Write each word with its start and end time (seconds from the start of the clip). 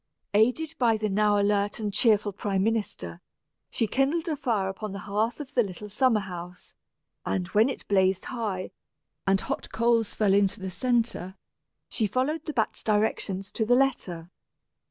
Aided 0.33 0.73
by 0.79 0.97
the 0.97 1.09
now 1.09 1.39
alert 1.39 1.79
and 1.79 1.93
cheerful 1.93 2.31
prime 2.33 2.63
minister, 2.63 3.21
she 3.69 3.85
kindled 3.85 4.27
a 4.27 4.35
fire 4.35 4.67
upon 4.67 4.93
the 4.93 4.97
hearth 5.05 5.39
of 5.39 5.53
the 5.53 5.61
little 5.61 5.89
summer 5.89 6.21
house; 6.21 6.73
and 7.23 7.45
when 7.49 7.69
it 7.69 7.87
blazed 7.87 8.25
high, 8.25 8.71
and 9.27 9.41
hot 9.41 9.71
coals 9.71 10.15
fell 10.15 10.33
into 10.33 10.59
the 10.59 10.71
centre, 10.71 11.35
she 11.87 12.07
followed 12.07 12.45
the 12.47 12.53
bat's 12.53 12.81
directions 12.81 13.51
to 13.51 13.63
the 13.63 13.75
letter. 13.75 14.31